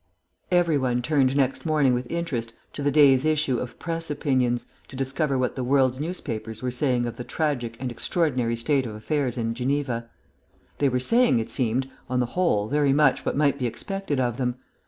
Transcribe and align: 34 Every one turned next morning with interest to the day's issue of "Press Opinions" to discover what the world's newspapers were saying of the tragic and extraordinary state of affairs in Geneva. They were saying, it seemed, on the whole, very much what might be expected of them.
34 0.49 0.59
Every 0.59 0.77
one 0.79 1.01
turned 1.03 1.35
next 1.35 1.63
morning 1.63 1.93
with 1.93 2.09
interest 2.11 2.53
to 2.73 2.81
the 2.81 2.89
day's 2.89 3.23
issue 3.23 3.59
of 3.59 3.77
"Press 3.77 4.09
Opinions" 4.09 4.65
to 4.87 4.95
discover 4.95 5.37
what 5.37 5.55
the 5.55 5.63
world's 5.63 5.99
newspapers 5.99 6.63
were 6.63 6.71
saying 6.71 7.05
of 7.05 7.17
the 7.17 7.23
tragic 7.23 7.77
and 7.79 7.91
extraordinary 7.91 8.55
state 8.57 8.87
of 8.87 8.95
affairs 8.95 9.37
in 9.37 9.53
Geneva. 9.53 10.09
They 10.79 10.89
were 10.89 10.99
saying, 10.99 11.37
it 11.37 11.51
seemed, 11.51 11.87
on 12.09 12.19
the 12.19 12.25
whole, 12.33 12.67
very 12.67 12.93
much 12.93 13.23
what 13.23 13.37
might 13.37 13.59
be 13.59 13.67
expected 13.67 14.19
of 14.19 14.37
them. 14.37 14.55